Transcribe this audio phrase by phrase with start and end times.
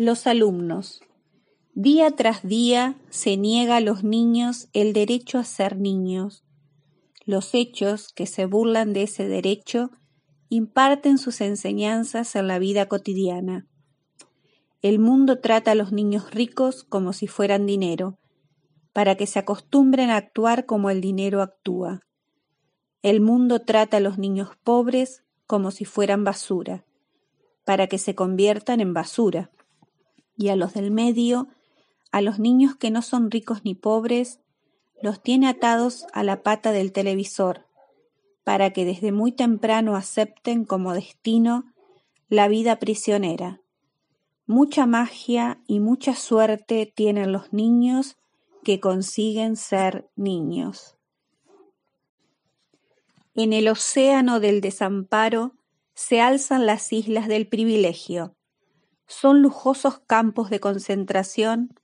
[0.00, 1.00] Los alumnos.
[1.74, 6.44] Día tras día se niega a los niños el derecho a ser niños.
[7.24, 9.90] Los hechos que se burlan de ese derecho
[10.50, 13.66] imparten sus enseñanzas en la vida cotidiana.
[14.82, 18.20] El mundo trata a los niños ricos como si fueran dinero,
[18.92, 22.02] para que se acostumbren a actuar como el dinero actúa.
[23.02, 26.84] El mundo trata a los niños pobres como si fueran basura,
[27.64, 29.50] para que se conviertan en basura.
[30.38, 31.48] Y a los del medio,
[32.10, 34.40] a los niños que no son ricos ni pobres,
[35.02, 37.66] los tiene atados a la pata del televisor,
[38.44, 41.74] para que desde muy temprano acepten como destino
[42.30, 43.60] la vida prisionera.
[44.46, 48.16] Mucha magia y mucha suerte tienen los niños
[48.64, 50.96] que consiguen ser niños.
[53.34, 55.52] En el océano del desamparo
[55.94, 58.37] se alzan las islas del privilegio.
[59.08, 61.74] Son lujosos campos de concentración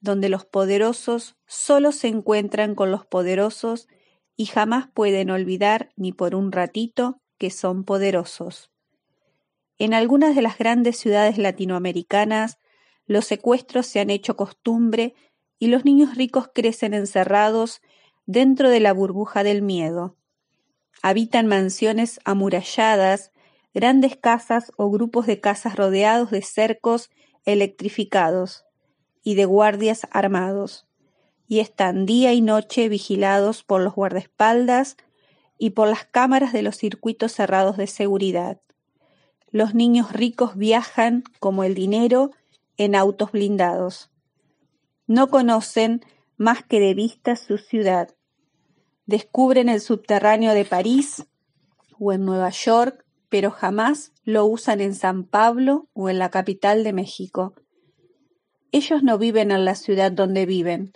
[0.00, 3.88] donde los poderosos solo se encuentran con los poderosos
[4.36, 8.70] y jamás pueden olvidar ni por un ratito que son poderosos.
[9.78, 12.58] En algunas de las grandes ciudades latinoamericanas
[13.06, 15.14] los secuestros se han hecho costumbre
[15.58, 17.80] y los niños ricos crecen encerrados
[18.26, 20.16] dentro de la burbuja del miedo.
[21.02, 23.32] Habitan mansiones amuralladas,
[23.74, 27.10] grandes casas o grupos de casas rodeados de cercos
[27.44, 28.64] electrificados
[29.22, 30.86] y de guardias armados
[31.46, 34.96] y están día y noche vigilados por los guardaespaldas
[35.58, 38.60] y por las cámaras de los circuitos cerrados de seguridad.
[39.50, 42.32] Los niños ricos viajan, como el dinero,
[42.76, 44.10] en autos blindados.
[45.06, 46.04] No conocen
[46.36, 48.16] más que de vista su ciudad.
[49.06, 51.26] Descubren el subterráneo de París
[52.00, 53.03] o en Nueva York,
[53.34, 57.52] pero jamás lo usan en San Pablo o en la capital de México.
[58.70, 60.92] Ellos no viven en la ciudad donde viven,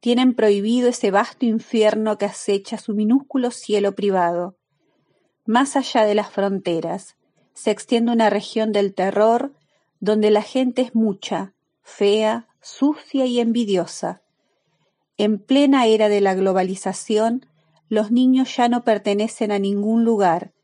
[0.00, 4.56] tienen prohibido ese vasto infierno que acecha su minúsculo cielo privado.
[5.44, 7.18] Más allá de las fronteras,
[7.52, 9.52] se extiende una región del terror
[10.00, 14.22] donde la gente es mucha, fea, sucia y envidiosa.
[15.18, 17.44] En plena era de la globalización,
[17.90, 20.54] los niños ya no pertenecen a ningún lugar,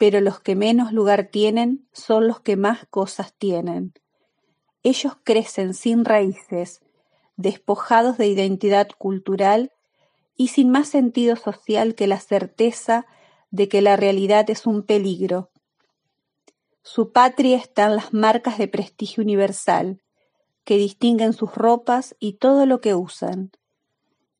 [0.00, 3.92] pero los que menos lugar tienen son los que más cosas tienen.
[4.82, 6.80] Ellos crecen sin raíces,
[7.36, 9.72] despojados de identidad cultural
[10.38, 13.04] y sin más sentido social que la certeza
[13.50, 15.50] de que la realidad es un peligro.
[16.82, 20.00] Su patria está en las marcas de prestigio universal,
[20.64, 23.50] que distinguen sus ropas y todo lo que usan,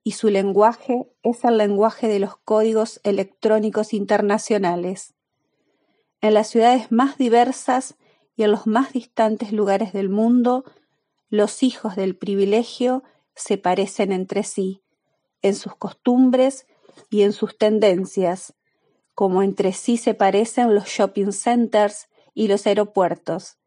[0.04, 5.12] y su lenguaje es el lenguaje de los códigos electrónicos internacionales.
[6.20, 7.96] En las ciudades más diversas
[8.36, 10.64] y en los más distantes lugares del mundo
[11.30, 13.04] los hijos del privilegio
[13.34, 14.82] se parecen entre sí,
[15.42, 16.66] en sus costumbres
[17.08, 18.54] y en sus tendencias,
[19.14, 23.58] como entre sí se parecen los shopping centers y los aeropuertos,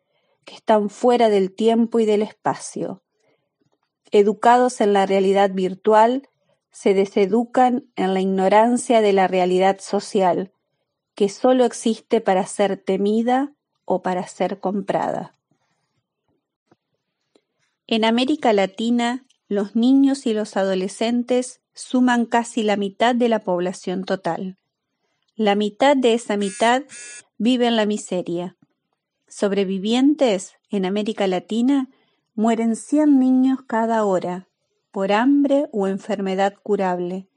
[0.46, 3.02] que están fuera del tiempo y del espacio.
[4.12, 6.30] Educados en la realidad virtual,
[6.72, 10.52] se deseducan en la ignorancia de la realidad social,
[11.16, 13.54] que sólo existe para ser temida
[13.86, 15.36] o para ser comprada.
[17.88, 24.04] En América Latina, los niños y los adolescentes suman casi la mitad de la población
[24.04, 24.58] total.
[25.36, 26.84] La mitad de esa mitad
[27.38, 28.56] vive en la miseria.
[29.28, 31.90] Sobrevivientes en América Latina
[32.36, 34.48] mueren 100 niños cada hora
[34.92, 37.28] por hambre o enfermedad curable,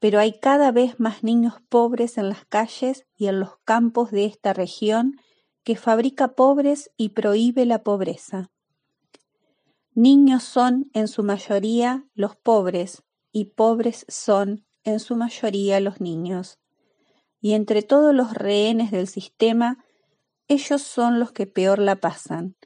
[0.00, 4.24] pero hay cada vez más niños pobres en las calles y en los campos de
[4.24, 5.20] esta región
[5.64, 8.50] que fabrica pobres y prohíbe la pobreza.
[9.94, 16.58] Niños son en su mayoría los pobres y pobres son en su mayoría los niños.
[17.40, 19.84] Y entre todos los rehenes del sistema,
[20.46, 22.56] ellos son los que peor la pasan.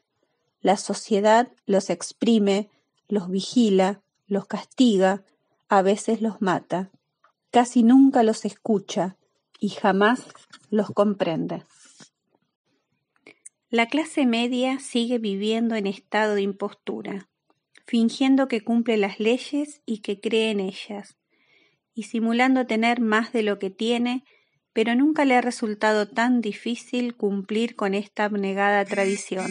[0.61, 2.71] La sociedad los exprime,
[3.09, 5.25] los vigila, los castiga,
[5.69, 6.93] a veces los mata.
[7.53, 9.19] Casi nunca los escucha
[9.61, 10.27] y jamás
[10.71, 11.65] los comprende.
[13.69, 17.29] La clase media sigue viviendo en estado de impostura,
[17.85, 21.19] fingiendo que cumple las leyes y que cree en ellas,
[21.93, 24.25] y simulando tener más de lo que tiene,
[24.73, 29.51] pero nunca le ha resultado tan difícil cumplir con esta abnegada tradición.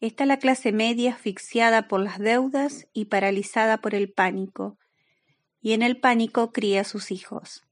[0.00, 4.78] Está la clase media asfixiada por las deudas y paralizada por el pánico,
[5.66, 7.64] y en el pánico cría a sus hijos.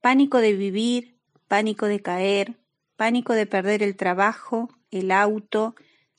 [0.00, 2.58] Pánico de vivir, pánico de caer,
[2.96, 5.74] pánico de perder el trabajo, el auto,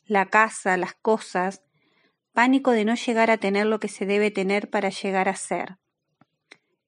[0.05, 1.63] la casa, las cosas,
[2.31, 5.79] pánico de no llegar a tener lo que se debe tener para llegar a ser.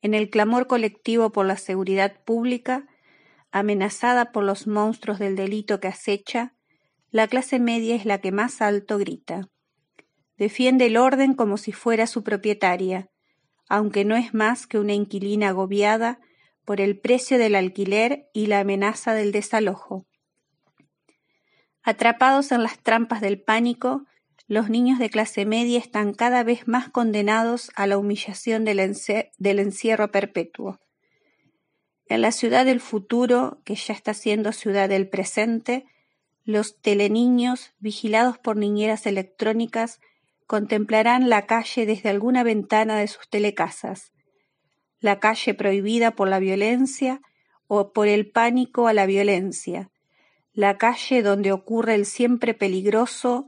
[0.04, 2.88] En el clamor colectivo por la seguridad pública,
[3.50, 6.54] amenazada por los monstruos del delito que acecha,
[7.10, 9.50] la clase media es la que más alto grita.
[10.38, 13.10] Defiende el orden como si fuera su propietaria,
[13.68, 16.20] aunque no es más que una inquilina agobiada
[16.66, 20.06] por el precio del alquiler y la amenaza del desalojo.
[21.84, 24.06] Atrapados en las trampas del pánico,
[24.48, 30.12] los niños de clase media están cada vez más condenados a la humillación del, encierro
[30.12, 30.80] perpetuo.
[32.08, 35.86] En la ciudad del futuro, que ya está siendo ciudad del presente,
[36.44, 40.00] los teleniños, vigilados por niñeras electrónicas,
[40.48, 44.12] contemplarán la calle desde alguna ventana de sus telecasas,
[45.00, 47.22] la calle prohibida por la violencia
[47.68, 49.90] o por el pánico a la violencia,
[50.54, 53.48] la calle donde ocurre el siempre peligroso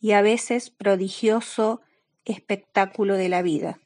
[0.00, 1.80] y a veces prodigioso
[2.24, 3.78] espectáculo de la vida.